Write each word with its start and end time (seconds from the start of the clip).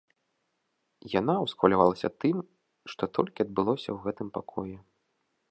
Яна 1.19 1.35
ўсхвалявалася 1.43 2.09
тым, 2.25 2.37
што 2.95 3.03
толькі 3.19 3.39
адбылося 3.47 3.85
ў 3.91 3.97
гэтым 4.09 4.27
пакоі. 4.41 4.75